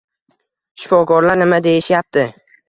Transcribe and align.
Shifokorlar 0.83 1.37
nima 1.43 1.61
deyishyapti 1.67 2.27